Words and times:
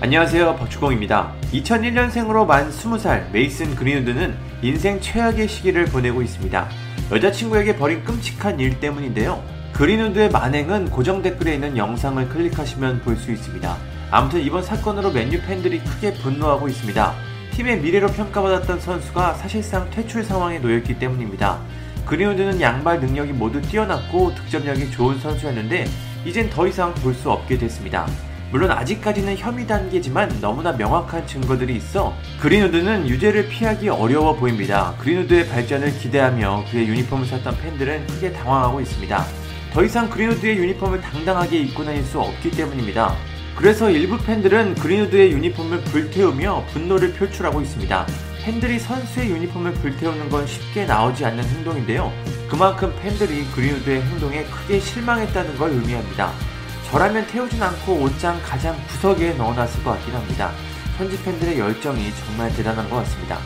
안녕하세요 0.00 0.54
박주공입니다. 0.54 1.32
2001년생으로 1.52 2.46
만 2.46 2.70
20살 2.70 3.32
메이슨 3.32 3.74
그린우드는 3.74 4.36
인생 4.62 5.00
최악의 5.00 5.48
시기를 5.48 5.86
보내고 5.86 6.22
있습니다. 6.22 6.68
여자친구에게 7.10 7.76
벌인 7.76 8.04
끔찍한 8.04 8.60
일 8.60 8.78
때문인데요. 8.78 9.42
그린우드의 9.72 10.30
만행은 10.30 10.90
고정 10.90 11.20
댓글에 11.20 11.54
있는 11.54 11.76
영상을 11.76 12.28
클릭하시면 12.28 13.00
볼 13.02 13.16
수 13.16 13.32
있습니다. 13.32 13.76
아무튼 14.12 14.40
이번 14.40 14.62
사건으로 14.62 15.10
맨유 15.10 15.42
팬들이 15.42 15.80
크게 15.80 16.14
분노하고 16.14 16.68
있습니다. 16.68 17.14
팀의 17.54 17.80
미래로 17.80 18.06
평가받았던 18.12 18.78
선수가 18.78 19.34
사실상 19.34 19.90
퇴출 19.90 20.22
상황에 20.22 20.60
놓였기 20.60 21.00
때문입니다. 21.00 21.58
그린우드는 22.06 22.60
양발 22.60 23.00
능력이 23.00 23.32
모두 23.32 23.60
뛰어났고 23.60 24.32
득점력이 24.36 24.92
좋은 24.92 25.18
선수였는데 25.18 25.86
이젠 26.24 26.48
더 26.50 26.68
이상 26.68 26.94
볼 26.94 27.12
수 27.14 27.32
없게 27.32 27.58
됐습니다. 27.58 28.06
물론 28.50 28.70
아직까지는 28.70 29.36
혐의 29.36 29.66
단계지만 29.66 30.40
너무나 30.40 30.72
명확한 30.72 31.26
증거들이 31.26 31.76
있어 31.76 32.14
그린우드는 32.40 33.06
유죄를 33.06 33.48
피하기 33.48 33.90
어려워 33.90 34.34
보입니다. 34.34 34.94
그린우드의 34.98 35.48
발전을 35.48 35.98
기대하며 35.98 36.64
그의 36.70 36.88
유니폼을 36.88 37.26
샀던 37.26 37.58
팬들은 37.58 38.06
크게 38.06 38.32
당황하고 38.32 38.80
있습니다. 38.80 39.24
더 39.74 39.84
이상 39.84 40.08
그린우드의 40.08 40.56
유니폼을 40.56 41.02
당당하게 41.02 41.58
입고 41.60 41.84
다닐 41.84 42.02
수 42.04 42.18
없기 42.20 42.50
때문입니다. 42.52 43.14
그래서 43.54 43.90
일부 43.90 44.16
팬들은 44.16 44.76
그린우드의 44.76 45.32
유니폼을 45.32 45.80
불태우며 45.82 46.64
분노를 46.72 47.12
표출하고 47.12 47.60
있습니다. 47.60 48.06
팬들이 48.44 48.78
선수의 48.78 49.30
유니폼을 49.30 49.74
불태우는 49.74 50.30
건 50.30 50.46
쉽게 50.46 50.86
나오지 50.86 51.24
않는 51.26 51.44
행동인데요. 51.44 52.10
그만큼 52.48 52.94
팬들이 53.02 53.44
그린우드의 53.54 54.00
행동에 54.00 54.44
크게 54.44 54.80
실망했다는 54.80 55.58
걸 55.58 55.70
의미합니다. 55.72 56.32
저라면 56.90 57.26
태우진 57.26 57.62
않고 57.62 58.00
옷장 58.00 58.40
가장 58.42 58.74
구석에 58.88 59.34
넣어놨을 59.34 59.84
것 59.84 59.90
같긴 59.90 60.14
합니다. 60.14 60.52
현지 60.96 61.22
팬들의 61.22 61.58
열정이 61.58 62.12
정말 62.24 62.50
대단한 62.54 62.88
것 62.88 62.96
같습니다. 62.96 63.38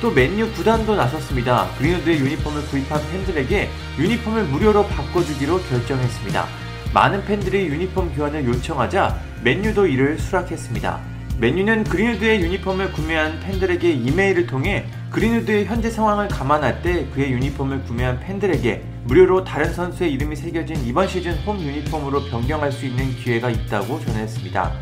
또 0.00 0.10
맨유 0.10 0.50
구단도 0.52 0.96
나섰습니다. 0.96 1.68
그린우드의 1.76 2.18
유니폼을 2.18 2.66
구입한 2.68 3.02
팬들에게 3.10 3.68
유니폼을 3.98 4.44
무료로 4.44 4.86
바꿔주기로 4.86 5.60
결정했습니다. 5.64 6.46
많은 6.94 7.24
팬들이 7.26 7.66
유니폼 7.66 8.14
교환을 8.14 8.46
요청하자 8.46 9.18
맨유도 9.44 9.86
이를 9.86 10.18
수락했습니다. 10.18 10.98
맨유는 11.40 11.84
그린우드의 11.84 12.40
유니폼을 12.40 12.92
구매한 12.92 13.38
팬들에게 13.40 13.90
이메일을 13.90 14.46
통해 14.46 14.86
그린우드의 15.10 15.66
현재 15.66 15.90
상황을 15.90 16.28
감안할 16.28 16.80
때 16.80 17.06
그의 17.14 17.32
유니폼을 17.32 17.84
구매한 17.84 18.18
팬들에게 18.18 18.82
무료로 19.08 19.42
다른 19.42 19.72
선수의 19.72 20.12
이름이 20.12 20.36
새겨진 20.36 20.84
이번 20.84 21.08
시즌 21.08 21.32
홈 21.38 21.58
유니폼으로 21.58 22.26
변경할 22.26 22.70
수 22.70 22.84
있는 22.84 23.10
기회가 23.16 23.48
있다고 23.48 23.98
전했습니다. 24.00 24.72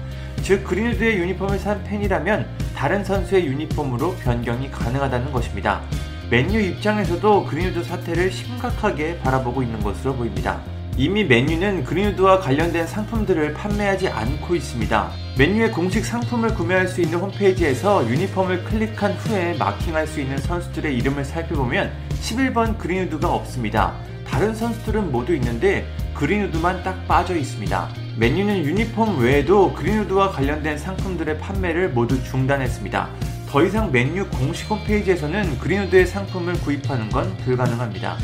즉 0.42 0.64
그린우드의 0.64 1.18
유니폼을 1.18 1.60
산 1.60 1.84
팬이라면 1.84 2.44
다른 2.74 3.04
선수의 3.04 3.46
유니폼으로 3.46 4.16
변경이 4.16 4.68
가능하다는 4.68 5.30
것입니다. 5.30 5.80
맨유 6.28 6.60
입장에서도 6.60 7.44
그린우드 7.44 7.84
사태를 7.84 8.32
심각하게 8.32 9.20
바라보고 9.20 9.62
있는 9.62 9.80
것으로 9.80 10.16
보입니다. 10.16 10.60
이미 10.96 11.22
맨유는 11.22 11.84
그린우드와 11.84 12.40
관련된 12.40 12.84
상품들을 12.88 13.54
판매하지 13.54 14.08
않고 14.08 14.56
있습니다. 14.56 15.08
맨유의 15.38 15.70
공식 15.70 16.04
상품을 16.04 16.52
구매할 16.54 16.88
수 16.88 17.00
있는 17.00 17.20
홈페이지에서 17.20 18.04
유니폼을 18.08 18.64
클릭한 18.64 19.12
후에 19.12 19.54
마킹할 19.56 20.08
수 20.08 20.20
있는 20.20 20.36
선수들의 20.38 20.96
이름을 20.96 21.24
살펴보면 21.24 21.92
11번 22.10 22.76
그린우드가 22.76 23.32
없습니다. 23.32 23.94
다른 24.28 24.54
선수들은 24.54 25.12
모두 25.12 25.34
있는데 25.34 25.86
그린우드만 26.14 26.82
딱 26.82 27.06
빠져 27.06 27.36
있습니다. 27.36 27.88
맨유는 28.18 28.64
유니폼 28.64 29.18
외에도 29.20 29.72
그린우드와 29.74 30.30
관련된 30.30 30.78
상품들의 30.78 31.38
판매를 31.38 31.90
모두 31.90 32.22
중단했습니다. 32.24 33.08
더 33.48 33.64
이상 33.64 33.92
맨유 33.92 34.28
공식 34.30 34.70
홈페이지에서는 34.70 35.58
그린우드의 35.58 36.06
상품을 36.06 36.54
구입하는 36.60 37.08
건 37.10 37.36
불가능합니다. 37.38 38.16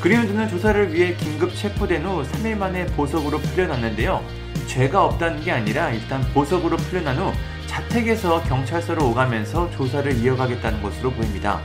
그린우드는 0.00 0.48
조사를 0.48 0.94
위해 0.94 1.14
긴급 1.14 1.54
체포된 1.54 2.04
후 2.04 2.22
3일 2.22 2.56
만에 2.56 2.86
보석으로 2.86 3.38
풀려났는데요. 3.38 4.24
죄가 4.66 5.04
없다는 5.04 5.42
게 5.42 5.52
아니라 5.52 5.90
일단 5.90 6.22
보석으로 6.32 6.76
풀려난 6.76 7.18
후 7.18 7.32
자택에서 7.66 8.42
경찰서로 8.44 9.08
오가면서 9.10 9.70
조사를 9.72 10.16
이어가겠다는 10.16 10.82
것으로 10.82 11.10
보입니다. 11.10 11.60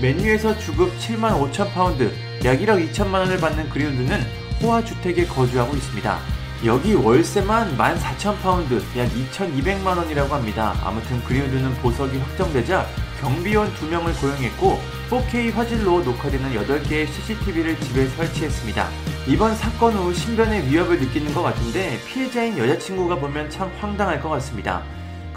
맨유에서 0.00 0.58
주급 0.58 0.92
7만 0.98 1.40
5천 1.40 1.72
파운드, 1.72 2.12
약 2.44 2.58
1억 2.58 2.92
2천만 2.92 3.14
원을 3.14 3.38
받는 3.38 3.70
그린우드는 3.70 4.20
호화 4.62 4.84
주택에 4.84 5.26
거주하고 5.26 5.74
있습니다. 5.74 6.18
여기 6.66 6.94
월세만 6.94 7.76
14,000 7.76 8.38
파운드, 8.40 8.74
약 8.96 9.08
2,200만 9.08 9.96
원이라고 9.96 10.34
합니다. 10.34 10.74
아무튼 10.84 11.22
그린우드는 11.24 11.74
보석이 11.76 12.18
확정되자 12.18 12.86
경비원 13.20 13.72
2명을 13.74 14.20
고용했고 14.20 14.80
4K 15.08 15.54
화질로 15.54 16.02
녹화되는 16.02 16.52
8개의 16.52 17.06
CCTV를 17.10 17.80
집에 17.80 18.06
설치했습니다. 18.06 18.88
이번 19.28 19.54
사건 19.56 19.94
후 19.94 20.12
신변의 20.12 20.68
위협을 20.68 21.00
느끼는 21.00 21.32
것 21.32 21.42
같은데 21.42 21.98
피해자인 22.06 22.58
여자친구가 22.58 23.16
보면 23.16 23.48
참 23.48 23.70
황당할 23.80 24.20
것 24.20 24.28
같습니다. 24.28 24.82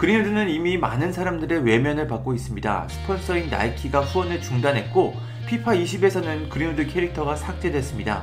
그린우드는 0.00 0.48
이미 0.48 0.78
많은 0.78 1.12
사람들의 1.12 1.62
외면을 1.62 2.08
받고 2.08 2.32
있습니다. 2.32 2.88
스폰서인 2.88 3.50
나이키가 3.50 4.00
후원을 4.00 4.40
중단했고 4.40 5.14
피파 5.46 5.72
20에서는 5.72 6.48
그린우드 6.48 6.86
캐릭터가 6.86 7.36
삭제됐습니다. 7.36 8.22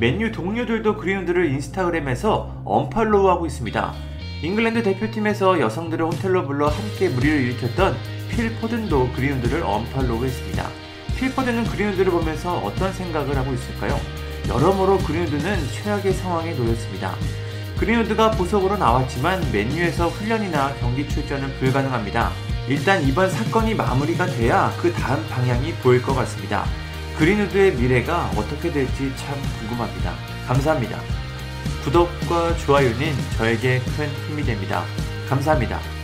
맨유 0.00 0.32
동료들도 0.32 0.96
그린우드를 0.96 1.50
인스타그램에서 1.50 2.62
unfollow하고 2.64 3.44
있습니다. 3.44 3.92
잉글랜드 4.42 4.82
대표팀에서 4.82 5.60
여성들을 5.60 6.06
호텔로 6.06 6.46
불러 6.46 6.68
함께 6.68 7.10
물의를 7.10 7.42
일으켰던 7.42 7.94
필 8.30 8.54
포든도 8.54 9.12
그린우드를 9.12 9.62
unfollow했습니다. 9.62 10.66
필 11.18 11.34
포든은 11.34 11.64
그린우드를 11.64 12.10
보면서 12.10 12.56
어떤 12.56 12.90
생각을 12.90 13.36
하고 13.36 13.52
있을까요? 13.52 14.00
여러모로 14.48 14.96
그린우드는 14.96 15.58
최악의 15.74 16.14
상황에 16.14 16.54
놓였습니다. 16.54 17.14
그린우드가 17.78 18.32
보석으로 18.32 18.76
나왔지만 18.76 19.52
맨유에서 19.52 20.08
훈련이나 20.08 20.74
경기 20.80 21.08
출전은 21.08 21.58
불가능합니다. 21.58 22.32
일단 22.68 23.02
이번 23.04 23.30
사건이 23.30 23.74
마무리가 23.74 24.26
돼야 24.26 24.74
그 24.80 24.92
다음 24.92 25.24
방향이 25.28 25.72
보일 25.74 26.02
것 26.02 26.14
같습니다. 26.14 26.64
그린우드의 27.18 27.76
미래가 27.76 28.30
어떻게 28.36 28.72
될지 28.72 29.12
참 29.16 29.36
궁금합니다. 29.60 30.12
감사합니다. 30.48 31.00
구독과 31.84 32.56
좋아요는 32.56 33.14
저에게 33.36 33.80
큰 33.96 34.08
힘이 34.28 34.44
됩니다. 34.44 34.84
감사합니다. 35.28 35.97